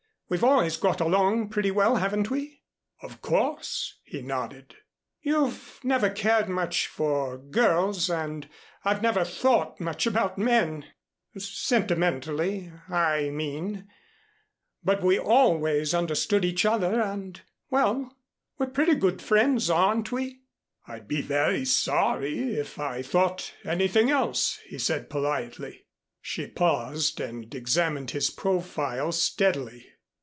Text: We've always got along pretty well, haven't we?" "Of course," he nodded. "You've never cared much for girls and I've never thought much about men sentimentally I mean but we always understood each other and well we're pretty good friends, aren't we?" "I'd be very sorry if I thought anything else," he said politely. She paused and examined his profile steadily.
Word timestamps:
We've 0.31 0.45
always 0.45 0.77
got 0.77 1.01
along 1.01 1.49
pretty 1.49 1.71
well, 1.71 1.97
haven't 1.97 2.29
we?" 2.31 2.63
"Of 3.01 3.21
course," 3.21 3.99
he 4.05 4.21
nodded. 4.21 4.75
"You've 5.19 5.81
never 5.83 6.09
cared 6.09 6.47
much 6.47 6.87
for 6.87 7.37
girls 7.37 8.09
and 8.09 8.47
I've 8.85 9.01
never 9.01 9.25
thought 9.25 9.81
much 9.81 10.07
about 10.07 10.37
men 10.37 10.85
sentimentally 11.37 12.71
I 12.87 13.29
mean 13.29 13.89
but 14.81 15.03
we 15.03 15.19
always 15.19 15.93
understood 15.93 16.45
each 16.45 16.63
other 16.65 17.01
and 17.01 17.41
well 17.69 18.15
we're 18.57 18.67
pretty 18.67 18.95
good 18.95 19.21
friends, 19.21 19.69
aren't 19.69 20.13
we?" 20.13 20.43
"I'd 20.87 21.09
be 21.09 21.21
very 21.21 21.65
sorry 21.65 22.53
if 22.57 22.79
I 22.79 23.01
thought 23.01 23.53
anything 23.65 24.09
else," 24.09 24.61
he 24.65 24.77
said 24.79 25.09
politely. 25.09 25.87
She 26.21 26.47
paused 26.47 27.19
and 27.19 27.53
examined 27.53 28.11
his 28.11 28.29
profile 28.29 29.11
steadily. 29.11 29.87